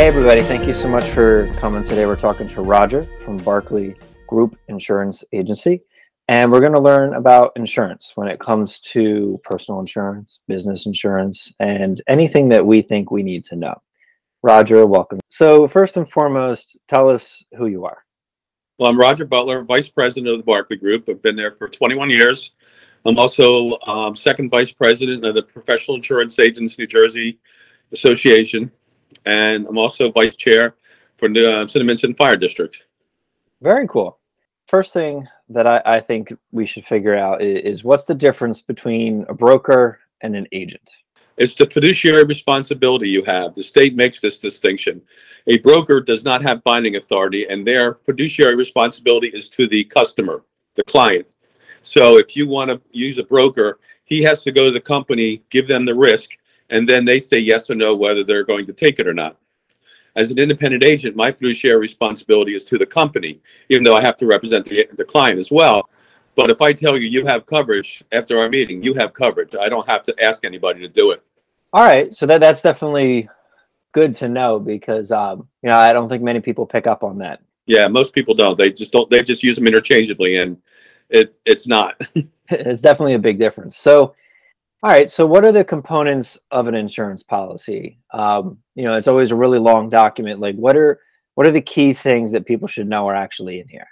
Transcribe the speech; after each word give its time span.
Hey, 0.00 0.06
everybody. 0.06 0.40
Thank 0.40 0.66
you 0.66 0.72
so 0.72 0.88
much 0.88 1.04
for 1.10 1.52
coming 1.56 1.84
today. 1.84 2.06
We're 2.06 2.16
talking 2.16 2.48
to 2.48 2.62
Roger 2.62 3.06
from 3.22 3.36
Barclay 3.36 3.94
Group 4.28 4.58
Insurance 4.68 5.22
Agency. 5.34 5.82
And 6.28 6.50
we're 6.50 6.60
going 6.60 6.72
to 6.72 6.80
learn 6.80 7.12
about 7.12 7.52
insurance 7.54 8.12
when 8.14 8.26
it 8.26 8.40
comes 8.40 8.80
to 8.92 9.38
personal 9.44 9.78
insurance, 9.78 10.40
business 10.48 10.86
insurance, 10.86 11.52
and 11.60 12.00
anything 12.08 12.48
that 12.48 12.64
we 12.64 12.80
think 12.80 13.10
we 13.10 13.22
need 13.22 13.44
to 13.44 13.56
know. 13.56 13.74
Roger, 14.42 14.86
welcome. 14.86 15.20
So, 15.28 15.68
first 15.68 15.98
and 15.98 16.10
foremost, 16.10 16.78
tell 16.88 17.10
us 17.10 17.44
who 17.58 17.66
you 17.66 17.84
are. 17.84 17.98
Well, 18.78 18.88
I'm 18.88 18.98
Roger 18.98 19.26
Butler, 19.26 19.64
Vice 19.64 19.90
President 19.90 20.28
of 20.28 20.38
the 20.38 20.44
Barclay 20.44 20.78
Group. 20.78 21.10
I've 21.10 21.20
been 21.20 21.36
there 21.36 21.52
for 21.52 21.68
21 21.68 22.08
years. 22.08 22.52
I'm 23.04 23.18
also 23.18 23.78
um, 23.86 24.16
second 24.16 24.48
Vice 24.48 24.72
President 24.72 25.26
of 25.26 25.34
the 25.34 25.42
Professional 25.42 25.94
Insurance 25.94 26.38
Agents 26.38 26.78
New 26.78 26.86
Jersey 26.86 27.38
Association 27.92 28.72
and 29.24 29.66
I'm 29.66 29.78
also 29.78 30.10
vice 30.10 30.34
chair 30.34 30.74
for 31.16 31.28
the 31.28 31.60
uh, 31.60 31.64
Cinnaminson 31.66 32.16
Fire 32.16 32.36
District. 32.36 32.86
Very 33.60 33.86
cool. 33.88 34.18
First 34.68 34.92
thing 34.92 35.28
that 35.48 35.66
I, 35.66 35.82
I 35.84 36.00
think 36.00 36.32
we 36.52 36.66
should 36.66 36.84
figure 36.86 37.16
out 37.16 37.42
is, 37.42 37.64
is 37.64 37.84
what's 37.84 38.04
the 38.04 38.14
difference 38.14 38.62
between 38.62 39.26
a 39.28 39.34
broker 39.34 40.00
and 40.22 40.34
an 40.36 40.46
agent? 40.52 40.88
It's 41.36 41.54
the 41.54 41.68
fiduciary 41.68 42.24
responsibility 42.24 43.08
you 43.08 43.22
have. 43.24 43.54
The 43.54 43.62
state 43.62 43.96
makes 43.96 44.20
this 44.20 44.38
distinction. 44.38 45.00
A 45.46 45.58
broker 45.58 46.00
does 46.00 46.22
not 46.22 46.42
have 46.42 46.62
binding 46.64 46.96
authority, 46.96 47.46
and 47.48 47.66
their 47.66 47.94
fiduciary 48.04 48.56
responsibility 48.56 49.28
is 49.28 49.48
to 49.50 49.66
the 49.66 49.84
customer, 49.84 50.44
the 50.74 50.84
client. 50.84 51.26
So 51.82 52.18
if 52.18 52.36
you 52.36 52.46
want 52.46 52.70
to 52.70 52.80
use 52.92 53.18
a 53.18 53.24
broker, 53.24 53.78
he 54.04 54.22
has 54.22 54.42
to 54.42 54.52
go 54.52 54.66
to 54.66 54.70
the 54.70 54.80
company, 54.80 55.42
give 55.50 55.66
them 55.66 55.86
the 55.86 55.94
risk, 55.94 56.30
and 56.70 56.88
then 56.88 57.04
they 57.04 57.20
say 57.20 57.38
yes 57.38 57.68
or 57.68 57.74
no 57.74 57.94
whether 57.94 58.24
they're 58.24 58.44
going 58.44 58.66
to 58.66 58.72
take 58.72 58.98
it 58.98 59.06
or 59.06 59.14
not. 59.14 59.36
As 60.16 60.30
an 60.30 60.38
independent 60.38 60.82
agent, 60.82 61.14
my 61.14 61.30
fiduciary 61.30 61.78
responsibility 61.78 62.54
is 62.54 62.64
to 62.64 62.78
the 62.78 62.86
company, 62.86 63.40
even 63.68 63.84
though 63.84 63.96
I 63.96 64.00
have 64.00 64.16
to 64.18 64.26
represent 64.26 64.66
the, 64.66 64.88
the 64.96 65.04
client 65.04 65.38
as 65.38 65.50
well. 65.50 65.88
But 66.34 66.50
if 66.50 66.62
I 66.62 66.72
tell 66.72 66.96
you 66.96 67.08
you 67.08 67.26
have 67.26 67.46
coverage 67.46 68.02
after 68.12 68.38
our 68.38 68.48
meeting, 68.48 68.82
you 68.82 68.94
have 68.94 69.12
coverage. 69.12 69.54
I 69.54 69.68
don't 69.68 69.88
have 69.88 70.02
to 70.04 70.24
ask 70.24 70.44
anybody 70.44 70.80
to 70.80 70.88
do 70.88 71.10
it. 71.10 71.22
All 71.72 71.84
right, 71.84 72.12
so 72.14 72.26
that 72.26 72.38
that's 72.38 72.62
definitely 72.62 73.28
good 73.92 74.14
to 74.14 74.28
know 74.28 74.58
because 74.58 75.12
um, 75.12 75.48
you 75.62 75.68
know 75.68 75.76
I 75.76 75.92
don't 75.92 76.08
think 76.08 76.22
many 76.22 76.40
people 76.40 76.66
pick 76.66 76.86
up 76.86 77.04
on 77.04 77.18
that. 77.18 77.40
Yeah, 77.66 77.86
most 77.88 78.12
people 78.12 78.34
don't. 78.34 78.58
They 78.58 78.70
just 78.70 78.90
don't. 78.90 79.08
They 79.10 79.22
just 79.22 79.42
use 79.42 79.54
them 79.54 79.66
interchangeably, 79.66 80.36
and 80.36 80.56
it 81.08 81.34
it's 81.44 81.68
not. 81.68 82.00
it's 82.50 82.80
definitely 82.80 83.14
a 83.14 83.18
big 83.20 83.38
difference. 83.38 83.76
So 83.76 84.14
all 84.82 84.90
right. 84.90 85.10
So, 85.10 85.26
what 85.26 85.44
are 85.44 85.52
the 85.52 85.64
components 85.64 86.38
of 86.50 86.66
an 86.66 86.74
insurance 86.74 87.22
policy? 87.22 87.98
Um, 88.12 88.58
you 88.74 88.84
know, 88.84 88.94
it's 88.94 89.08
always 89.08 89.30
a 89.30 89.36
really 89.36 89.58
long 89.58 89.90
document. 89.90 90.40
Like, 90.40 90.56
what 90.56 90.76
are 90.76 91.00
what 91.34 91.46
are 91.46 91.52
the 91.52 91.60
key 91.60 91.92
things 91.92 92.32
that 92.32 92.46
people 92.46 92.66
should 92.66 92.88
know 92.88 93.06
are 93.06 93.14
actually 93.14 93.60
in 93.60 93.68
here? 93.68 93.86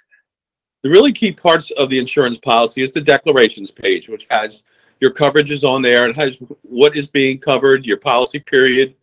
The 0.82 0.88
really 0.88 1.12
key 1.12 1.32
parts 1.32 1.70
of 1.72 1.90
the 1.90 1.98
insurance 1.98 2.38
policy 2.38 2.82
is 2.82 2.92
the 2.92 3.00
declarations 3.02 3.70
page, 3.70 4.08
which 4.08 4.26
has 4.30 4.62
your 5.00 5.12
coverages 5.12 5.68
on 5.68 5.82
there. 5.82 6.08
It 6.08 6.16
has 6.16 6.38
what 6.62 6.96
is 6.96 7.06
being 7.06 7.38
covered, 7.38 7.84
your 7.84 7.98
policy 7.98 8.38
period, 8.38 8.94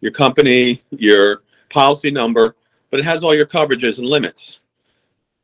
your 0.00 0.12
company, 0.12 0.82
your 0.90 1.42
policy 1.68 2.10
number, 2.10 2.54
but 2.90 3.00
it 3.00 3.04
has 3.04 3.24
all 3.24 3.34
your 3.34 3.46
coverages 3.46 3.98
and 3.98 4.06
limits. 4.06 4.60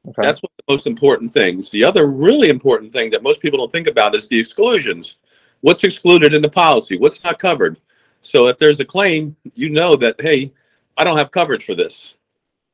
Okay. 0.06 0.22
That's 0.22 0.40
one 0.40 0.50
of 0.56 0.64
the 0.66 0.72
most 0.72 0.86
important 0.86 1.32
things. 1.32 1.68
The 1.70 1.82
other 1.82 2.06
really 2.06 2.48
important 2.48 2.92
thing 2.92 3.10
that 3.10 3.22
most 3.22 3.40
people 3.40 3.58
don't 3.58 3.72
think 3.72 3.86
about 3.86 4.14
is 4.14 4.28
the 4.28 4.38
exclusions 4.38 5.16
what's 5.60 5.84
excluded 5.84 6.34
in 6.34 6.42
the 6.42 6.48
policy, 6.48 6.96
what's 6.96 7.22
not 7.22 7.38
covered. 7.38 7.78
So 8.20 8.46
if 8.48 8.58
there's 8.58 8.80
a 8.80 8.84
claim, 8.84 9.36
you 9.54 9.70
know 9.70 9.96
that 9.96 10.20
hey, 10.20 10.52
I 10.96 11.04
don't 11.04 11.18
have 11.18 11.30
coverage 11.30 11.64
for 11.64 11.74
this. 11.74 12.14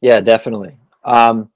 Yeah, 0.00 0.20
definitely. 0.20 0.76
Um, 1.04 1.50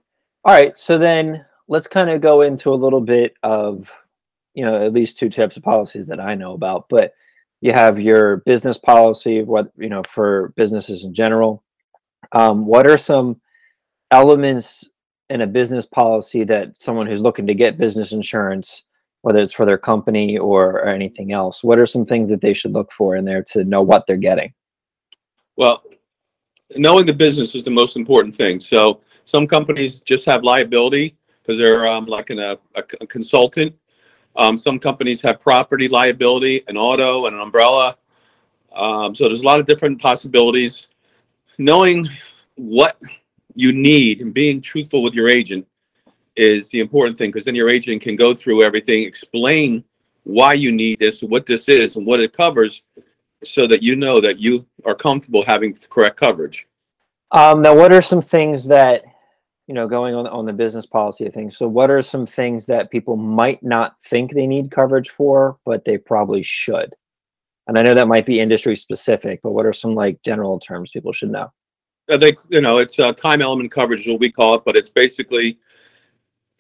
all 0.45 0.55
right, 0.55 0.77
so 0.77 0.97
then 0.97 1.45
let's 1.69 1.87
kind 1.87 2.11
of 2.11 2.21
go 2.21 2.43
into 2.43 2.73
a 2.73 2.75
little 2.75 3.01
bit 3.01 3.35
of 3.43 3.91
you 4.55 4.65
know 4.65 4.85
at 4.85 4.93
least 4.93 5.19
two 5.19 5.31
types 5.31 5.57
of 5.57 5.63
policies 5.63 6.07
that 6.07 6.21
I 6.21 6.35
know 6.35 6.53
about, 6.53 6.89
but 6.89 7.15
you 7.61 7.73
have 7.73 8.01
your 8.01 8.39
business 8.39 8.79
policy, 8.79 9.43
what 9.43 9.71
you 9.77 9.89
know 9.89 10.03
for 10.05 10.53
businesses 10.57 11.05
in 11.05 11.13
general. 11.13 11.63
Um, 12.33 12.65
what 12.65 12.87
are 12.87 12.99
some 12.99 13.41
elements 14.11 14.89
in 15.31 15.43
a 15.43 15.47
business 15.47 15.87
policy 15.87 16.45
that 16.45 16.73
someone 16.79 17.07
who's 17.07 17.21
looking 17.21 17.47
to 17.47 17.55
get 17.55 17.79
business 17.79 18.13
insurance 18.13 18.85
whether 19.23 19.41
it's 19.41 19.53
for 19.53 19.67
their 19.67 19.79
company 19.79 20.39
or, 20.39 20.73
or 20.81 20.89
anything 20.89 21.33
else? 21.33 21.63
What 21.63 21.79
are 21.79 21.87
some 21.87 22.07
things 22.07 22.31
that 22.31 22.41
they 22.41 22.55
should 22.55 22.73
look 22.73 22.93
for 22.93 23.17
in 23.17 23.25
there 23.25 23.43
to 23.51 23.65
know 23.65 23.83
what 23.83 24.07
they're 24.07 24.17
getting? 24.17 24.53
Well, 25.57 25.85
knowing 26.77 27.07
the 27.07 27.15
business 27.15 27.55
is 27.55 27.65
the 27.65 27.71
most 27.71 27.97
important 27.97 28.35
thing. 28.35 28.61
So 28.61 29.01
some 29.25 29.47
companies 29.47 30.01
just 30.01 30.25
have 30.25 30.43
liability 30.43 31.17
because 31.43 31.59
they're 31.59 31.87
um, 31.87 32.07
like 32.07 32.31
an, 32.31 32.39
a, 32.39 32.59
a, 32.75 32.83
consultant. 32.83 33.75
Um, 34.37 34.57
some 34.57 34.79
companies 34.79 35.21
have 35.23 35.41
property 35.41 35.89
liability, 35.89 36.63
an 36.69 36.77
auto, 36.77 37.27
and 37.27 37.35
an 37.35 37.43
umbrella. 37.43 37.97
Um, 38.73 39.15
so 39.15 39.27
there's 39.27 39.43
a 39.43 39.47
lot 39.47 39.61
of 39.61 39.67
different 39.67 40.01
possibilities. 40.01 40.89
Knowing 41.59 42.07
what 42.57 43.01
you 43.55 43.73
need 43.73 44.21
and 44.21 44.33
being 44.33 44.61
truthful 44.61 45.03
with 45.03 45.15
your 45.15 45.29
agent 45.29 45.67
is 46.41 46.71
the 46.71 46.81
important 46.81 47.19
thing 47.19 47.31
because 47.31 47.45
then 47.45 47.55
your 47.55 47.69
agent 47.69 48.01
can 48.01 48.17
go 48.17 48.33
through 48.33 48.63
everything, 48.63 49.03
explain 49.03 49.85
why 50.25 50.55
you 50.55 50.73
need 50.73 50.99
this, 50.99 51.23
what 51.23 51.45
this 51.45 51.69
is, 51.69 51.97
and 51.97 52.07
what 52.07 52.21
it 52.21 52.33
covers, 52.33 52.83
so 53.45 53.67
that 53.67 53.83
you 53.83 53.95
know 53.95 54.21
that 54.21 54.39
you 54.39 54.67
are 54.85 54.95
comfortable 54.95 55.45
having 55.45 55.73
the 55.75 55.87
correct 55.89 56.17
coverage. 56.17 56.67
Um, 57.33 57.63
now, 57.63 57.75
what 57.77 57.93
are 57.93 58.03
some 58.03 58.23
things 58.23 58.67
that 58.69 59.05
you 59.67 59.75
know 59.75 59.87
going 59.87 60.15
on 60.15 60.27
on 60.27 60.47
the 60.47 60.53
business 60.53 60.87
policy 60.87 61.27
of 61.27 61.35
things? 61.35 61.57
So, 61.57 61.69
what 61.69 61.91
are 61.91 62.03
some 62.03 62.27
things 62.27 62.65
that 62.67 62.91
people 62.91 63.17
might 63.17 63.63
not 63.63 63.97
think 64.03 64.33
they 64.33 64.47
need 64.47 64.71
coverage 64.71 65.11
for, 65.11 65.59
but 65.67 65.85
they 65.85 65.99
probably 65.99 66.43
should? 66.43 66.95
And 67.67 67.79
I 67.79 67.83
know 67.83 67.95
that 67.95 68.09
might 68.09 68.27
be 68.27 68.41
industry 68.41 68.77
specific, 68.77 69.41
but 69.43 69.53
what 69.53 69.67
are 69.67 69.73
some 69.73 69.95
like 69.95 70.23
general 70.23 70.59
terms 70.59 70.91
people 70.91 71.13
should 71.13 71.31
know? 71.31 71.53
Uh, 72.11 72.17
they, 72.17 72.35
you 72.49 72.61
know, 72.61 72.79
it's 72.79 72.99
uh, 72.99 73.13
time 73.13 73.43
element 73.43 73.71
coverage, 73.71 74.01
is 74.01 74.09
what 74.09 74.21
we 74.21 74.33
call 74.33 74.55
it, 74.55 74.63
but 74.65 74.77
it's 74.77 74.89
basically 74.89 75.59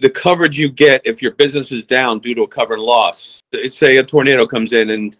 the 0.00 0.10
coverage 0.10 0.58
you 0.58 0.70
get 0.70 1.02
if 1.04 1.22
your 1.22 1.32
business 1.32 1.70
is 1.70 1.84
down 1.84 2.18
due 2.18 2.34
to 2.34 2.42
a 2.42 2.48
cover 2.48 2.74
and 2.74 2.82
loss. 2.82 3.42
Say 3.68 3.98
a 3.98 4.02
tornado 4.02 4.46
comes 4.46 4.72
in 4.72 4.90
and 4.90 5.16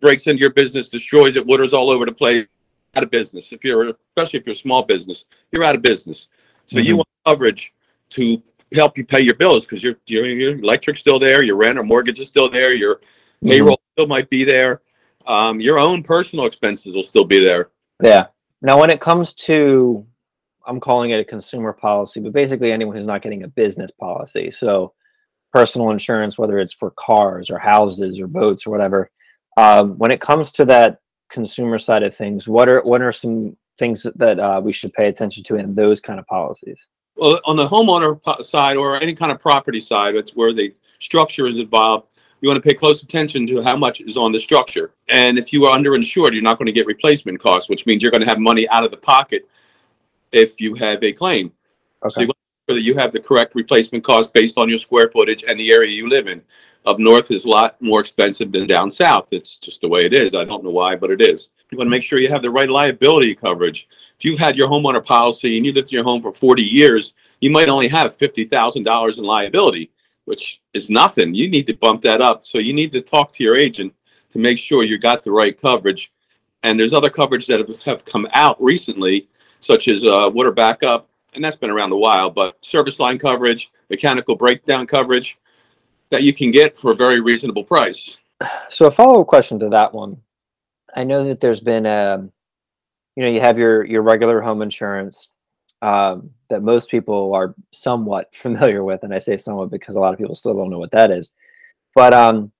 breaks 0.00 0.26
into 0.26 0.40
your 0.40 0.50
business, 0.50 0.88
destroys 0.88 1.36
it, 1.36 1.44
waters 1.44 1.72
all 1.72 1.90
over 1.90 2.06
the 2.06 2.12
place, 2.12 2.46
out 2.94 3.02
of 3.02 3.10
business. 3.10 3.52
If 3.52 3.64
you're, 3.64 3.94
especially 4.16 4.40
if 4.40 4.46
you're 4.46 4.52
a 4.52 4.56
small 4.56 4.82
business, 4.82 5.24
you're 5.52 5.64
out 5.64 5.74
of 5.74 5.82
business. 5.82 6.28
So 6.66 6.76
mm-hmm. 6.76 6.86
you 6.86 6.96
want 6.96 7.08
coverage 7.26 7.74
to 8.10 8.42
help 8.72 8.96
you 8.96 9.04
pay 9.04 9.20
your 9.20 9.34
bills 9.34 9.64
because 9.64 9.82
your, 9.82 9.96
your 10.06 10.26
your 10.26 10.58
electric's 10.58 11.00
still 11.00 11.18
there, 11.18 11.42
your 11.42 11.56
rent 11.56 11.78
or 11.78 11.82
mortgage 11.82 12.18
is 12.18 12.28
still 12.28 12.48
there, 12.48 12.74
your 12.74 12.96
mm-hmm. 12.96 13.48
payroll 13.48 13.80
still 13.92 14.06
might 14.06 14.30
be 14.30 14.44
there, 14.44 14.82
um, 15.26 15.60
your 15.60 15.78
own 15.78 16.02
personal 16.02 16.46
expenses 16.46 16.94
will 16.94 17.04
still 17.04 17.24
be 17.24 17.42
there. 17.42 17.70
Yeah. 18.02 18.26
Now, 18.62 18.78
when 18.78 18.90
it 18.90 19.00
comes 19.00 19.32
to 19.34 20.06
I'm 20.66 20.80
calling 20.80 21.10
it 21.10 21.20
a 21.20 21.24
consumer 21.24 21.72
policy, 21.72 22.20
but 22.20 22.32
basically 22.32 22.72
anyone 22.72 22.96
who's 22.96 23.06
not 23.06 23.22
getting 23.22 23.44
a 23.44 23.48
business 23.48 23.90
policy. 23.90 24.50
So 24.50 24.92
personal 25.52 25.90
insurance, 25.90 26.36
whether 26.36 26.58
it's 26.58 26.72
for 26.72 26.90
cars 26.92 27.50
or 27.50 27.58
houses 27.58 28.20
or 28.20 28.26
boats 28.26 28.66
or 28.66 28.70
whatever. 28.70 29.10
Um, 29.56 29.96
when 29.96 30.10
it 30.10 30.20
comes 30.20 30.52
to 30.52 30.64
that 30.66 31.00
consumer 31.30 31.78
side 31.78 32.02
of 32.02 32.14
things, 32.14 32.46
what 32.46 32.68
are 32.68 32.82
what 32.82 33.00
are 33.00 33.12
some 33.12 33.56
things 33.78 34.06
that 34.16 34.38
uh, 34.38 34.60
we 34.62 34.72
should 34.72 34.92
pay 34.92 35.08
attention 35.08 35.42
to 35.44 35.56
in 35.56 35.74
those 35.74 36.00
kind 36.00 36.18
of 36.18 36.26
policies? 36.26 36.78
Well, 37.16 37.40
on 37.46 37.56
the 37.56 37.66
homeowner 37.66 38.20
side 38.44 38.76
or 38.76 39.00
any 39.00 39.14
kind 39.14 39.32
of 39.32 39.40
property 39.40 39.80
side, 39.80 40.14
it's 40.14 40.36
where 40.36 40.52
the 40.52 40.74
structure 40.98 41.46
is 41.46 41.56
involved. 41.56 42.08
You 42.42 42.50
want 42.50 42.62
to 42.62 42.68
pay 42.68 42.74
close 42.74 43.02
attention 43.02 43.46
to 43.46 43.62
how 43.62 43.76
much 43.76 44.02
is 44.02 44.18
on 44.18 44.32
the 44.32 44.40
structure. 44.40 44.92
And 45.08 45.38
if 45.38 45.54
you 45.54 45.64
are 45.64 45.78
underinsured, 45.78 46.34
you're 46.34 46.42
not 46.42 46.58
going 46.58 46.66
to 46.66 46.72
get 46.72 46.86
replacement 46.86 47.40
costs, 47.40 47.70
which 47.70 47.86
means 47.86 48.02
you're 48.02 48.12
going 48.12 48.22
to 48.22 48.28
have 48.28 48.38
money 48.38 48.68
out 48.68 48.84
of 48.84 48.90
the 48.90 48.98
pocket 48.98 49.48
if 50.32 50.60
you 50.60 50.74
have 50.74 51.02
a 51.02 51.12
claim. 51.12 51.52
So 52.08 52.20
you 52.20 52.26
want 52.26 52.36
to 52.36 52.72
make 52.72 52.74
sure 52.74 52.80
that 52.80 52.86
you 52.86 52.94
have 52.96 53.12
the 53.12 53.20
correct 53.20 53.54
replacement 53.54 54.04
cost 54.04 54.32
based 54.32 54.58
on 54.58 54.68
your 54.68 54.78
square 54.78 55.10
footage 55.10 55.44
and 55.44 55.58
the 55.58 55.72
area 55.72 55.90
you 55.90 56.08
live 56.08 56.28
in. 56.28 56.42
Up 56.84 57.00
north 57.00 57.32
is 57.32 57.44
a 57.44 57.48
lot 57.48 57.80
more 57.82 57.98
expensive 57.98 58.52
than 58.52 58.68
down 58.68 58.90
south. 58.90 59.28
It's 59.32 59.58
just 59.58 59.80
the 59.80 59.88
way 59.88 60.06
it 60.06 60.14
is. 60.14 60.34
I 60.34 60.44
don't 60.44 60.62
know 60.62 60.70
why, 60.70 60.94
but 60.94 61.10
it 61.10 61.20
is. 61.20 61.50
You 61.72 61.78
want 61.78 61.86
to 61.86 61.90
make 61.90 62.04
sure 62.04 62.20
you 62.20 62.28
have 62.28 62.42
the 62.42 62.50
right 62.50 62.70
liability 62.70 63.34
coverage. 63.34 63.88
If 64.18 64.24
you've 64.24 64.38
had 64.38 64.56
your 64.56 64.68
homeowner 64.68 65.04
policy 65.04 65.56
and 65.56 65.66
you 65.66 65.72
lived 65.72 65.88
in 65.88 65.96
your 65.96 66.04
home 66.04 66.22
for 66.22 66.32
40 66.32 66.62
years, 66.62 67.14
you 67.40 67.50
might 67.50 67.68
only 67.68 67.88
have 67.88 68.16
$50,000 68.16 69.18
in 69.18 69.24
liability, 69.24 69.90
which 70.26 70.62
is 70.74 70.88
nothing. 70.88 71.34
You 71.34 71.48
need 71.48 71.66
to 71.66 71.74
bump 71.74 72.02
that 72.02 72.22
up. 72.22 72.46
So 72.46 72.58
you 72.58 72.72
need 72.72 72.92
to 72.92 73.02
talk 73.02 73.32
to 73.32 73.42
your 73.42 73.56
agent 73.56 73.92
to 74.32 74.38
make 74.38 74.56
sure 74.56 74.84
you 74.84 74.96
got 74.96 75.24
the 75.24 75.32
right 75.32 75.60
coverage. 75.60 76.12
And 76.62 76.78
there's 76.78 76.92
other 76.92 77.10
coverage 77.10 77.46
that 77.48 77.68
have 77.84 78.04
come 78.04 78.28
out 78.32 78.62
recently 78.62 79.28
such 79.66 79.88
as 79.88 80.04
uh, 80.04 80.30
water 80.32 80.52
backup, 80.52 81.08
and 81.34 81.44
that's 81.44 81.56
been 81.56 81.70
around 81.70 81.92
a 81.92 81.96
while, 81.96 82.30
but 82.30 82.62
service 82.64 82.98
line 82.98 83.18
coverage, 83.18 83.72
mechanical 83.90 84.36
breakdown 84.36 84.86
coverage 84.86 85.38
that 86.10 86.22
you 86.22 86.32
can 86.32 86.50
get 86.50 86.78
for 86.78 86.92
a 86.92 86.94
very 86.94 87.20
reasonable 87.20 87.64
price. 87.64 88.18
So, 88.70 88.86
a 88.86 88.90
follow 88.90 89.20
up 89.22 89.26
question 89.26 89.58
to 89.60 89.68
that 89.70 89.92
one 89.92 90.20
I 90.96 91.04
know 91.04 91.24
that 91.24 91.40
there's 91.40 91.60
been 91.60 91.84
a, 91.84 92.26
you 93.14 93.22
know, 93.22 93.28
you 93.28 93.40
have 93.40 93.58
your 93.58 93.84
your 93.84 94.02
regular 94.02 94.40
home 94.40 94.62
insurance 94.62 95.28
um, 95.82 96.30
that 96.48 96.62
most 96.62 96.90
people 96.90 97.34
are 97.34 97.54
somewhat 97.72 98.34
familiar 98.34 98.82
with, 98.82 99.02
and 99.02 99.14
I 99.14 99.18
say 99.18 99.36
somewhat 99.36 99.70
because 99.70 99.94
a 99.94 100.00
lot 100.00 100.12
of 100.12 100.18
people 100.18 100.34
still 100.34 100.54
don't 100.54 100.70
know 100.70 100.78
what 100.78 100.90
that 100.92 101.10
is. 101.10 101.32
But 101.94 102.14
um, 102.14 102.50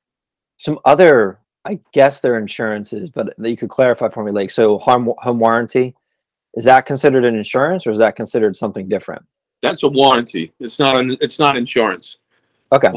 some 0.58 0.78
other, 0.84 1.40
I 1.64 1.80
guess, 1.92 2.20
they're 2.20 2.38
insurances, 2.38 3.10
but 3.10 3.34
that 3.36 3.50
you 3.50 3.56
could 3.56 3.70
clarify 3.70 4.08
for 4.10 4.22
me. 4.22 4.32
Like, 4.32 4.50
so 4.50 4.78
home 4.78 5.12
home 5.18 5.38
warranty 5.38 5.94
is 6.56 6.64
that 6.64 6.86
considered 6.86 7.24
an 7.24 7.36
insurance, 7.36 7.86
or 7.86 7.90
is 7.90 7.98
that 7.98 8.16
considered 8.16 8.56
something 8.56 8.88
different? 8.88 9.22
That's 9.62 9.82
a 9.82 9.88
warranty. 9.88 10.52
It's 10.60 10.78
not 10.78 10.96
an, 10.96 11.16
it's 11.20 11.38
not 11.38 11.56
insurance. 11.56 12.18
Okay. 12.72 12.90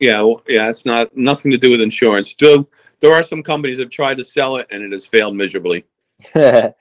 Yeah, 0.00 0.22
well, 0.22 0.42
yeah, 0.48 0.68
it's 0.68 0.84
not 0.84 1.16
nothing 1.16 1.52
to 1.52 1.58
do 1.58 1.70
with 1.70 1.80
insurance. 1.80 2.34
Do 2.34 2.66
there 3.02 3.12
are 3.12 3.22
some 3.22 3.42
companies 3.42 3.76
that 3.78 3.84
have 3.84 3.90
tried 3.90 4.16
to 4.18 4.24
sell 4.24 4.56
it 4.56 4.66
and 4.70 4.82
it 4.82 4.92
has 4.92 5.04
failed 5.04 5.36
miserably. 5.36 5.84
okay. 6.36 6.74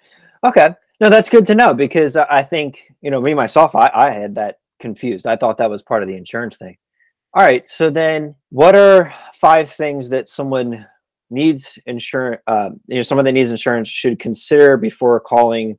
No, 1.02 1.10
that's 1.10 1.30
good 1.30 1.48
to 1.48 1.56
know 1.56 1.74
because 1.74 2.16
I 2.16 2.44
think, 2.44 2.92
you 3.02 3.10
know, 3.10 3.20
me 3.20 3.34
myself, 3.34 3.76
I, 3.76 3.92
I 3.94 4.12
had 4.12 4.36
that 4.36 4.60
confused. 4.80 5.26
I 5.26 5.36
thought 5.36 5.58
that 5.58 5.70
was 5.70 5.82
part 5.82 6.04
of 6.04 6.10
the 6.10 6.16
insurance 6.16 6.58
thing. 6.58 6.78
All 7.34 7.44
right. 7.44 7.68
So 7.68 7.90
then 7.90 8.36
what 8.50 8.76
are 8.76 9.14
five 9.40 9.72
things 9.72 10.10
that 10.10 10.30
someone 10.30 10.86
needs 11.32 11.80
insurance, 11.88 12.42
uh, 12.46 12.70
you 12.88 12.98
know, 12.98 13.02
someone 13.02 13.26
that 13.26 13.32
needs 13.32 13.50
insurance 13.50 13.88
should 13.88 14.20
consider 14.20 14.78
before 14.78 15.20
calling 15.20 15.78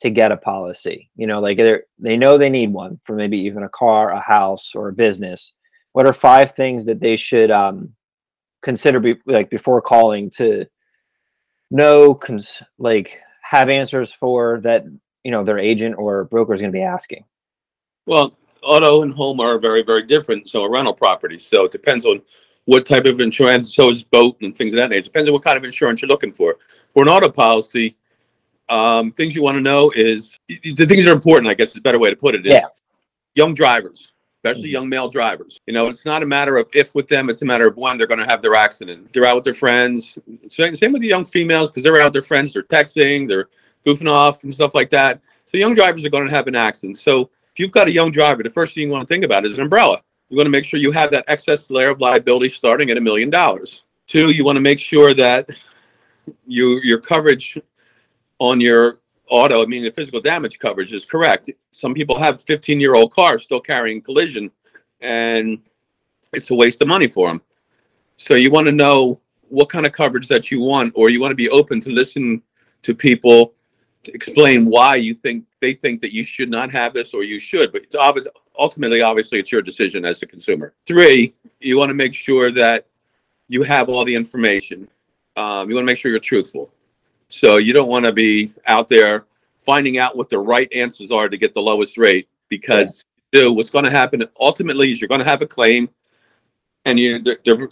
to 0.00 0.10
get 0.10 0.32
a 0.32 0.36
policy? 0.36 1.10
You 1.16 1.26
know, 1.26 1.40
like 1.40 1.58
they 1.58 1.78
they 1.98 2.16
know 2.16 2.38
they 2.38 2.50
need 2.50 2.72
one 2.72 3.00
for 3.04 3.14
maybe 3.14 3.38
even 3.38 3.62
a 3.62 3.68
car, 3.68 4.10
a 4.10 4.20
house, 4.20 4.74
or 4.74 4.88
a 4.88 4.92
business. 4.92 5.54
What 5.92 6.06
are 6.06 6.12
five 6.12 6.54
things 6.54 6.84
that 6.84 7.00
they 7.00 7.16
should 7.16 7.50
um, 7.50 7.92
consider 8.62 9.00
be, 9.00 9.16
like 9.26 9.50
before 9.50 9.80
calling 9.80 10.30
to 10.30 10.66
know 11.70 12.14
cons- 12.14 12.62
like 12.78 13.20
have 13.42 13.68
answers 13.68 14.12
for 14.12 14.60
that 14.60 14.84
you 15.24 15.30
know 15.30 15.44
their 15.44 15.58
agent 15.58 15.96
or 15.98 16.24
broker 16.24 16.54
is 16.54 16.60
going 16.60 16.72
to 16.72 16.76
be 16.76 16.82
asking 16.82 17.24
well 18.06 18.36
auto 18.62 19.02
and 19.02 19.14
home 19.14 19.40
are 19.40 19.58
very 19.58 19.82
very 19.82 20.02
different 20.02 20.48
so 20.48 20.64
a 20.64 20.70
rental 20.70 20.94
property 20.94 21.38
so 21.38 21.64
it 21.64 21.72
depends 21.72 22.04
on 22.04 22.20
what 22.66 22.84
type 22.84 23.06
of 23.06 23.20
insurance 23.20 23.74
so 23.74 23.88
is 23.88 24.02
boat 24.02 24.36
and 24.42 24.56
things 24.56 24.72
of 24.72 24.78
that 24.78 24.90
nature 24.90 25.04
depends 25.04 25.28
on 25.28 25.32
what 25.32 25.44
kind 25.44 25.56
of 25.56 25.64
insurance 25.64 26.02
you're 26.02 26.08
looking 26.08 26.32
for 26.32 26.56
for 26.92 27.02
an 27.02 27.08
auto 27.08 27.28
policy 27.28 27.96
um, 28.70 29.12
things 29.12 29.34
you 29.34 29.42
want 29.42 29.56
to 29.56 29.60
know 29.60 29.92
is 29.94 30.38
the 30.48 30.86
things 30.86 31.04
that 31.04 31.10
are 31.10 31.14
important 31.14 31.48
i 31.48 31.54
guess 31.54 31.70
is 31.70 31.76
a 31.76 31.80
better 31.82 31.98
way 31.98 32.10
to 32.10 32.16
put 32.16 32.34
it 32.34 32.46
is 32.46 32.52
yeah. 32.52 32.66
young 33.34 33.52
drivers 33.54 34.12
especially 34.42 34.70
Mhm. 34.70 34.72
young 34.72 34.88
male 34.88 35.08
drivers. 35.08 35.58
You 35.66 35.74
know, 35.74 35.88
it's 35.88 36.06
not 36.06 36.22
a 36.22 36.26
matter 36.26 36.56
of 36.56 36.66
if 36.72 36.94
with 36.94 37.08
them, 37.08 37.28
it's 37.28 37.42
a 37.42 37.44
matter 37.44 37.66
of 37.66 37.76
when 37.76 37.98
they're 37.98 38.06
going 38.06 38.20
to 38.20 38.26
have 38.26 38.40
their 38.40 38.54
accident. 38.54 39.12
They're 39.12 39.26
out 39.26 39.36
with 39.36 39.44
their 39.44 39.54
friends. 39.54 40.18
Same 40.48 40.74
same 40.74 40.92
with 40.92 41.02
the 41.02 41.08
young 41.08 41.24
females 41.26 41.70
because 41.70 41.82
they're 41.82 42.00
out 42.00 42.04
with 42.04 42.12
their 42.14 42.22
friends, 42.22 42.52
they're 42.52 42.62
texting, 42.62 43.28
they're 43.28 43.48
goofing 43.86 44.10
off 44.10 44.44
and 44.44 44.52
stuff 44.52 44.74
like 44.74 44.90
that. 44.90 45.20
So 45.46 45.58
young 45.58 45.74
drivers 45.74 46.04
are 46.04 46.10
going 46.10 46.26
to 46.26 46.34
have 46.34 46.46
an 46.46 46.54
accident. 46.54 46.98
So 46.98 47.22
if 47.52 47.58
you've 47.58 47.72
got 47.72 47.88
a 47.88 47.92
young 47.92 48.12
driver, 48.12 48.42
the 48.42 48.50
first 48.50 48.74
thing 48.74 48.84
you 48.84 48.90
want 48.90 49.06
to 49.06 49.12
think 49.12 49.24
about 49.24 49.44
is 49.44 49.56
an 49.56 49.62
umbrella. 49.62 50.00
You 50.28 50.36
want 50.36 50.46
to 50.46 50.50
make 50.50 50.64
sure 50.64 50.78
you 50.80 50.92
have 50.92 51.10
that 51.10 51.24
excess 51.28 51.70
layer 51.70 51.90
of 51.90 52.00
liability 52.00 52.48
starting 52.50 52.88
at 52.90 52.96
a 52.96 53.00
million 53.00 53.30
dollars. 53.30 53.82
Two, 54.06 54.30
you 54.30 54.44
want 54.44 54.56
to 54.56 54.62
make 54.62 54.78
sure 54.78 55.12
that 55.14 55.50
you 56.46 56.80
your 56.82 56.98
coverage 56.98 57.58
on 58.40 58.60
your 58.60 58.98
auto, 59.28 59.62
I 59.62 59.66
mean, 59.66 59.84
the 59.84 59.92
physical 59.92 60.20
damage 60.20 60.58
coverage 60.58 60.92
is 60.92 61.04
correct. 61.04 61.50
Some 61.70 61.94
people 61.94 62.18
have 62.18 62.42
15 62.42 62.80
year 62.80 62.96
old 62.96 63.14
cars 63.14 63.44
still 63.44 63.60
carrying 63.60 64.02
collision, 64.02 64.50
and 65.00 65.58
it's 66.32 66.50
a 66.50 66.54
waste 66.54 66.82
of 66.82 66.88
money 66.88 67.06
for 67.06 67.28
them. 67.28 67.40
So 68.16 68.34
you 68.34 68.50
want 68.50 68.66
to 68.66 68.72
know 68.72 69.20
what 69.48 69.68
kind 69.68 69.86
of 69.86 69.92
coverage 69.92 70.26
that 70.28 70.50
you 70.50 70.60
want, 70.60 70.92
or 70.96 71.10
you 71.10 71.20
want 71.20 71.32
to 71.32 71.36
be 71.36 71.48
open 71.50 71.80
to 71.82 71.90
listen 71.90 72.42
to 72.82 72.94
people 72.94 73.54
to 74.02 74.12
explain 74.12 74.66
why 74.66 74.96
you 74.96 75.14
think 75.14 75.44
they 75.60 75.74
think 75.74 76.00
that 76.00 76.12
you 76.12 76.24
should 76.24 76.50
not 76.50 76.72
have 76.72 76.94
this 76.94 77.12
or 77.12 77.22
you 77.22 77.38
should. 77.38 77.72
But 77.72 77.82
it's 77.82 77.94
obvious, 77.94 78.26
ultimately, 78.58 79.02
obviously, 79.02 79.38
it's 79.38 79.52
your 79.52 79.62
decision 79.62 80.04
as 80.04 80.22
a 80.22 80.26
consumer. 80.26 80.74
Three, 80.86 81.34
you 81.60 81.76
want 81.76 81.90
to 81.90 81.94
make 81.94 82.14
sure 82.14 82.50
that 82.52 82.86
you 83.48 83.62
have 83.64 83.88
all 83.88 84.04
the 84.04 84.14
information. 84.14 84.88
Um, 85.36 85.68
you 85.68 85.74
want 85.74 85.84
to 85.84 85.90
make 85.92 85.98
sure 85.98 86.10
you're 86.10 86.20
truthful. 86.20 86.72
So 87.30 87.56
you 87.56 87.72
don't 87.72 87.88
want 87.88 88.04
to 88.04 88.12
be 88.12 88.50
out 88.66 88.88
there 88.88 89.24
finding 89.58 89.98
out 89.98 90.16
what 90.16 90.28
the 90.28 90.38
right 90.38 90.70
answers 90.74 91.10
are 91.10 91.28
to 91.28 91.36
get 91.36 91.54
the 91.54 91.62
lowest 91.62 91.96
rate 91.96 92.28
because 92.48 93.04
yeah. 93.32 93.40
do 93.40 93.52
what's 93.54 93.70
going 93.70 93.84
to 93.84 93.90
happen 93.90 94.24
ultimately 94.40 94.90
is 94.90 95.00
you're 95.00 95.08
going 95.08 95.20
to 95.20 95.24
have 95.24 95.40
a 95.40 95.46
claim 95.46 95.88
and 96.84 96.98
you 96.98 97.22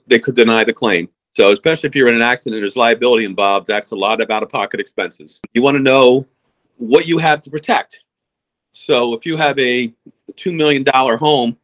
they 0.07 0.19
could 0.19 0.37
deny 0.37 0.63
the 0.65 0.73
claim. 0.73 1.09
So 1.35 1.53
especially 1.53 1.89
if 1.89 1.97
you're 1.97 2.09
in 2.09 2.15
an 2.15 2.23
accident, 2.23 2.61
there's 2.61 2.77
liability 2.77 3.25
involved. 3.25 3.67
That's 3.67 3.91
a 3.91 3.97
lot 3.97 4.21
of 4.21 4.31
out-of-pocket 4.31 4.81
expenses. 4.81 5.41
You 5.55 5.63
want 5.63 5.77
to 5.77 5.83
know 5.83 6.27
what 6.77 7.07
you 7.07 7.19
have 7.19 7.41
to 7.43 7.51
protect. 7.51 8.03
So 8.73 9.15
if 9.15 9.27
you 9.27 9.37
have 9.37 9.59
a 9.59 9.93
two 10.37 10.53
million 10.53 10.85
dollar 10.85 11.17
home 11.17 11.57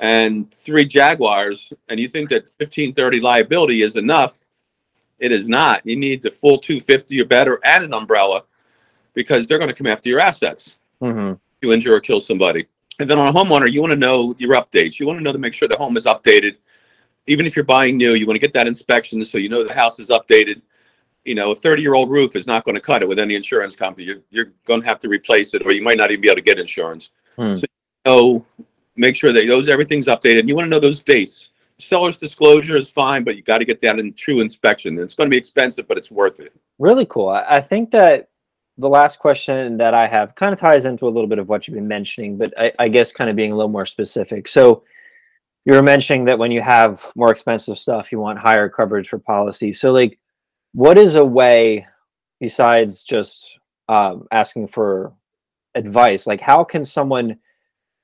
and 0.00 0.52
three 0.54 0.86
Jaguars, 0.86 1.72
and 1.88 2.00
you 2.00 2.08
think 2.08 2.30
that 2.30 2.50
fifteen 2.50 2.94
thirty 2.94 3.20
liability 3.20 3.82
is 3.82 3.96
enough, 3.96 4.37
it 5.18 5.32
is 5.32 5.48
not. 5.48 5.84
You 5.84 5.96
need 5.96 6.22
the 6.22 6.30
full 6.30 6.58
250 6.58 7.20
or 7.20 7.24
better 7.24 7.60
and 7.64 7.84
an 7.84 7.94
umbrella 7.94 8.44
because 9.14 9.46
they're 9.46 9.58
going 9.58 9.70
to 9.70 9.74
come 9.74 9.86
after 9.86 10.08
your 10.08 10.20
assets. 10.20 10.78
Mm-hmm. 11.02 11.34
You 11.60 11.72
injure 11.72 11.94
or 11.94 12.00
kill 12.00 12.20
somebody. 12.20 12.66
And 13.00 13.08
then 13.08 13.18
on 13.18 13.28
a 13.28 13.32
homeowner, 13.32 13.70
you 13.70 13.80
want 13.80 13.92
to 13.92 13.98
know 13.98 14.34
your 14.38 14.54
updates. 14.54 14.98
You 14.98 15.06
want 15.06 15.18
to 15.18 15.22
know 15.22 15.32
to 15.32 15.38
make 15.38 15.54
sure 15.54 15.68
the 15.68 15.76
home 15.76 15.96
is 15.96 16.04
updated. 16.04 16.56
Even 17.26 17.46
if 17.46 17.54
you're 17.54 17.64
buying 17.64 17.96
new, 17.96 18.14
you 18.14 18.26
want 18.26 18.36
to 18.36 18.40
get 18.40 18.52
that 18.54 18.66
inspection 18.66 19.24
so 19.24 19.38
you 19.38 19.48
know 19.48 19.64
the 19.64 19.74
house 19.74 19.98
is 19.98 20.08
updated. 20.08 20.62
You 21.24 21.34
know, 21.34 21.52
a 21.52 21.54
30 21.54 21.82
year 21.82 21.94
old 21.94 22.10
roof 22.10 22.36
is 22.36 22.46
not 22.46 22.64
going 22.64 22.74
to 22.74 22.80
cut 22.80 23.02
it 23.02 23.08
with 23.08 23.18
any 23.18 23.34
insurance 23.34 23.76
company. 23.76 24.06
You're, 24.06 24.20
you're 24.30 24.52
going 24.64 24.80
to 24.80 24.86
have 24.86 24.98
to 25.00 25.08
replace 25.08 25.52
it, 25.54 25.62
or 25.64 25.72
you 25.72 25.82
might 25.82 25.98
not 25.98 26.10
even 26.10 26.22
be 26.22 26.28
able 26.28 26.36
to 26.36 26.42
get 26.42 26.58
insurance. 26.58 27.10
Hmm. 27.36 27.54
So, 27.54 27.66
you 27.66 27.66
know, 28.06 28.46
make 28.96 29.14
sure 29.14 29.32
that 29.32 29.46
those 29.46 29.68
everything's 29.68 30.06
updated. 30.06 30.40
And 30.40 30.48
you 30.48 30.54
want 30.54 30.66
to 30.66 30.70
know 30.70 30.80
those 30.80 31.02
dates 31.02 31.50
seller's 31.80 32.18
disclosure 32.18 32.76
is 32.76 32.88
fine, 32.88 33.24
but 33.24 33.36
you 33.36 33.42
got 33.42 33.58
to 33.58 33.64
get 33.64 33.80
that 33.80 33.98
in 33.98 34.12
true 34.12 34.40
inspection. 34.40 34.98
It's 34.98 35.14
going 35.14 35.28
to 35.28 35.30
be 35.30 35.36
expensive, 35.38 35.86
but 35.86 35.98
it's 35.98 36.10
worth 36.10 36.40
it. 36.40 36.52
Really 36.78 37.06
cool. 37.06 37.28
I 37.28 37.60
think 37.60 37.90
that 37.92 38.30
the 38.78 38.88
last 38.88 39.18
question 39.18 39.76
that 39.78 39.94
I 39.94 40.06
have 40.06 40.34
kind 40.34 40.52
of 40.52 40.60
ties 40.60 40.84
into 40.84 41.06
a 41.06 41.10
little 41.10 41.28
bit 41.28 41.38
of 41.38 41.48
what 41.48 41.66
you've 41.66 41.74
been 41.74 41.88
mentioning, 41.88 42.36
but 42.36 42.52
I, 42.58 42.72
I 42.78 42.88
guess 42.88 43.12
kind 43.12 43.28
of 43.28 43.36
being 43.36 43.52
a 43.52 43.56
little 43.56 43.70
more 43.70 43.86
specific. 43.86 44.46
So 44.48 44.84
you 45.64 45.74
were 45.74 45.82
mentioning 45.82 46.24
that 46.26 46.38
when 46.38 46.50
you 46.50 46.62
have 46.62 47.04
more 47.14 47.30
expensive 47.30 47.78
stuff, 47.78 48.10
you 48.10 48.18
want 48.18 48.38
higher 48.38 48.68
coverage 48.68 49.08
for 49.08 49.18
policy. 49.18 49.72
So 49.72 49.92
like, 49.92 50.18
what 50.72 50.98
is 50.98 51.14
a 51.14 51.24
way 51.24 51.86
besides 52.40 53.02
just 53.02 53.58
um, 53.88 54.26
asking 54.30 54.68
for 54.68 55.12
advice? 55.74 56.26
Like, 56.26 56.40
how 56.40 56.64
can 56.64 56.84
someone 56.84 57.38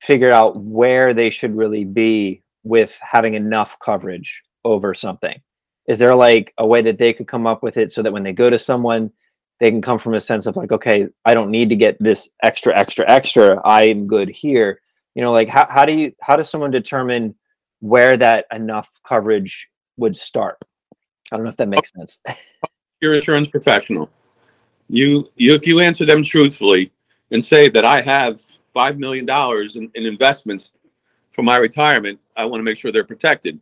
figure 0.01 0.33
out 0.33 0.57
where 0.57 1.15
they 1.15 1.31
should 1.31 1.57
really 1.57 1.85
be 1.85 2.43
with 2.65 2.99
having 3.01 3.35
enough 3.35 3.79
coverage 3.79 4.43
over 4.65 4.95
something? 4.95 5.41
Is 5.87 5.99
there 5.99 6.15
like 6.15 6.53
a 6.59 6.67
way 6.67 6.83
that 6.83 6.99
they 6.99 7.13
could 7.13 7.29
come 7.29 7.47
up 7.47 7.63
with 7.63 7.77
it 7.77 7.93
so 7.93 8.03
that 8.03 8.13
when 8.13 8.23
they 8.23 8.33
go 8.33 8.51
to 8.51 8.59
someone, 8.59 9.13
they 9.61 9.71
can 9.71 9.83
come 9.83 9.99
from 9.99 10.15
a 10.15 10.21
sense 10.21 10.47
of 10.47 10.57
like, 10.57 10.73
okay, 10.73 11.07
I 11.25 11.35
don't 11.35 11.51
need 11.51 11.69
to 11.69 11.77
get 11.77 11.97
this 12.03 12.31
extra, 12.43 12.77
extra, 12.77 13.09
extra. 13.09 13.61
I'm 13.65 14.07
good 14.07 14.29
here. 14.29 14.81
You 15.15 15.23
know, 15.23 15.33
like 15.33 15.49
how, 15.49 15.67
how 15.71 15.85
do 15.85 15.93
you 15.93 16.13
how 16.21 16.37
does 16.37 16.51
someone 16.51 16.71
determine 16.71 17.35
where 17.81 18.17
that 18.17 18.47
enough 18.53 18.91
coverage 19.07 19.69
would 19.97 20.17
start? 20.17 20.59
I 21.31 21.37
don't 21.37 21.45
know 21.45 21.51
if 21.51 21.57
that 21.59 21.69
makes 21.69 21.93
sense. 21.93 22.21
Your 23.01 23.15
insurance 23.15 23.49
professional. 23.49 24.11
You 24.89 25.31
you 25.37 25.55
if 25.55 25.67
you 25.67 25.81
answer 25.81 26.05
them 26.05 26.25
truthfully 26.25 26.91
and 27.31 27.43
say 27.43 27.69
that 27.69 27.85
I 27.85 28.01
have 28.01 28.41
five 28.73 28.99
million 28.99 29.25
dollars 29.25 29.77
in, 29.77 29.91
in 29.95 30.05
investments 30.05 30.71
for 31.31 31.43
my 31.43 31.57
retirement, 31.57 32.19
I 32.37 32.45
want 32.45 32.61
to 32.61 32.65
make 32.65 32.77
sure 32.77 32.93
they're 32.93 33.05
protected. 33.05 33.61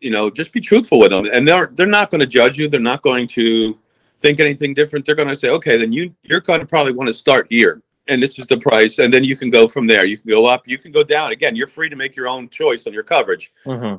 You 0.00 0.10
know, 0.10 0.30
just 0.30 0.52
be 0.52 0.60
truthful 0.60 1.00
with 1.00 1.10
them, 1.10 1.28
and 1.32 1.46
they're 1.46 1.72
they're 1.74 1.86
not 1.86 2.10
going 2.10 2.20
to 2.20 2.26
judge 2.26 2.56
you. 2.56 2.68
They're 2.68 2.80
not 2.80 3.02
going 3.02 3.26
to 3.28 3.78
think 4.20 4.40
anything 4.40 4.74
different. 4.74 5.04
They're 5.04 5.14
going 5.14 5.28
to 5.28 5.36
say, 5.36 5.48
okay, 5.50 5.76
then 5.76 5.92
you 5.92 6.14
you're 6.22 6.40
going 6.40 6.60
to 6.60 6.66
probably 6.66 6.92
want 6.92 7.08
to 7.08 7.14
start 7.14 7.46
here, 7.50 7.82
and 8.06 8.22
this 8.22 8.38
is 8.38 8.46
the 8.46 8.58
price, 8.58 8.98
and 8.98 9.12
then 9.12 9.24
you 9.24 9.36
can 9.36 9.50
go 9.50 9.66
from 9.66 9.86
there. 9.86 10.04
You 10.04 10.16
can 10.16 10.30
go 10.30 10.46
up, 10.46 10.68
you 10.68 10.78
can 10.78 10.92
go 10.92 11.02
down. 11.02 11.32
Again, 11.32 11.56
you're 11.56 11.66
free 11.66 11.88
to 11.88 11.96
make 11.96 12.14
your 12.14 12.28
own 12.28 12.48
choice 12.48 12.86
on 12.86 12.92
your 12.92 13.02
coverage 13.02 13.52
mm-hmm. 13.66 13.96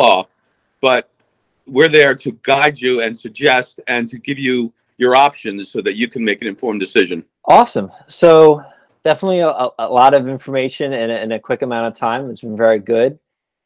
law, 0.00 0.26
but 0.80 1.10
we're 1.66 1.88
there 1.88 2.14
to 2.14 2.32
guide 2.42 2.78
you 2.78 3.00
and 3.00 3.16
suggest 3.16 3.80
and 3.86 4.06
to 4.08 4.18
give 4.18 4.38
you 4.38 4.72
your 4.98 5.16
options 5.16 5.70
so 5.70 5.80
that 5.82 5.96
you 5.96 6.08
can 6.08 6.24
make 6.24 6.42
an 6.42 6.48
informed 6.48 6.80
decision. 6.80 7.24
Awesome. 7.46 7.90
So 8.06 8.62
definitely 9.02 9.40
a, 9.40 9.68
a 9.78 9.88
lot 9.88 10.14
of 10.14 10.28
information 10.28 10.92
in 10.92 11.10
a, 11.10 11.14
in 11.14 11.32
a, 11.32 11.38
quick 11.38 11.62
amount 11.62 11.86
of 11.86 11.94
time. 11.94 12.30
It's 12.30 12.40
been 12.40 12.56
very 12.56 12.78
good. 12.78 13.18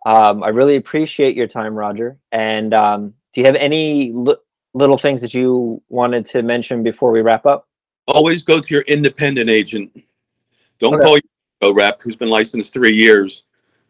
Um, 0.06 0.42
I 0.42 0.48
really 0.48 0.76
appreciate 0.76 1.36
your 1.36 1.46
time, 1.46 1.74
Roger. 1.74 2.18
And 2.32 2.72
um, 2.72 3.14
do 3.32 3.40
you 3.40 3.46
have 3.46 3.56
any 3.56 4.12
li- 4.12 4.36
little 4.74 4.98
things 4.98 5.20
that 5.20 5.34
you 5.34 5.82
wanted 5.88 6.24
to 6.26 6.42
mention 6.42 6.82
before 6.82 7.10
we 7.10 7.20
wrap 7.20 7.46
up? 7.46 7.66
Always 8.06 8.42
go 8.42 8.60
to 8.60 8.74
your 8.74 8.82
independent 8.82 9.50
agent. 9.50 9.90
Don't 10.78 10.94
Okay. 10.94 11.04
call 11.04 11.18
your 11.62 11.74
rep 11.74 12.00
who's 12.00 12.16
been 12.16 12.30
licensed 12.30 12.72
three 12.72 12.94
years. 12.94 13.44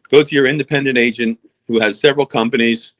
Go 0.09 0.23
to 0.23 0.35
your 0.35 0.47
independent 0.47 0.97
agent 0.97 1.39
who 1.67 1.79
has 1.79 1.99
several 1.99 2.25
companies, 2.25 2.93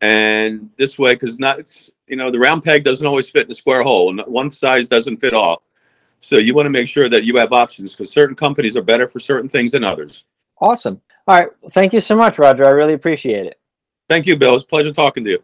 and 0.00 0.70
this 0.78 0.98
way, 0.98 1.14
because 1.14 1.38
not 1.38 1.58
it's 1.58 1.90
you 2.06 2.16
know 2.16 2.30
the 2.30 2.38
round 2.38 2.62
peg 2.62 2.84
doesn't 2.84 3.06
always 3.06 3.28
fit 3.28 3.42
in 3.42 3.48
the 3.48 3.54
square 3.54 3.82
hole, 3.82 4.08
and 4.08 4.20
one 4.26 4.50
size 4.50 4.88
doesn't 4.88 5.18
fit 5.18 5.34
all. 5.34 5.62
So 6.20 6.38
you 6.38 6.54
want 6.54 6.66
to 6.66 6.70
make 6.70 6.88
sure 6.88 7.08
that 7.08 7.24
you 7.24 7.36
have 7.36 7.52
options 7.52 7.92
because 7.92 8.10
certain 8.10 8.34
companies 8.34 8.76
are 8.76 8.82
better 8.82 9.06
for 9.06 9.20
certain 9.20 9.48
things 9.48 9.72
than 9.72 9.84
others. 9.84 10.24
Awesome. 10.60 11.00
All 11.28 11.38
right. 11.38 11.48
Well, 11.60 11.70
thank 11.70 11.92
you 11.92 12.00
so 12.00 12.16
much, 12.16 12.38
Roger. 12.38 12.66
I 12.66 12.70
really 12.70 12.94
appreciate 12.94 13.44
it. 13.44 13.60
Thank 14.08 14.26
you, 14.26 14.36
Bill. 14.36 14.54
It's 14.54 14.64
a 14.64 14.66
pleasure 14.66 14.92
talking 14.92 15.24
to 15.24 15.30
you. 15.30 15.42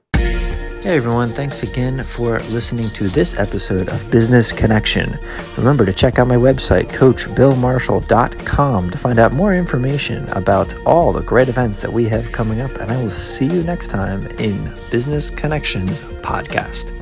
Hey 0.84 0.96
everyone, 0.98 1.30
thanks 1.32 1.62
again 1.62 2.04
for 2.04 2.40
listening 2.40 2.90
to 2.90 3.08
this 3.08 3.38
episode 3.38 3.88
of 3.88 4.10
Business 4.10 4.52
Connection. 4.52 5.18
Remember 5.56 5.86
to 5.86 5.94
check 5.94 6.18
out 6.18 6.26
my 6.26 6.36
website, 6.36 6.92
coachbillmarshall.com, 6.92 8.90
to 8.90 8.98
find 8.98 9.18
out 9.18 9.32
more 9.32 9.54
information 9.54 10.28
about 10.32 10.74
all 10.84 11.10
the 11.10 11.22
great 11.22 11.48
events 11.48 11.80
that 11.80 11.90
we 11.90 12.04
have 12.10 12.32
coming 12.32 12.60
up. 12.60 12.76
And 12.76 12.92
I 12.92 13.00
will 13.00 13.08
see 13.08 13.46
you 13.46 13.62
next 13.62 13.88
time 13.88 14.26
in 14.38 14.62
Business 14.90 15.30
Connections 15.30 16.02
Podcast. 16.02 16.92